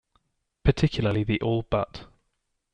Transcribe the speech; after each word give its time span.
Particularly 0.63 1.23
the 1.23 1.39
'all 1.41 1.61
but. 1.69 2.07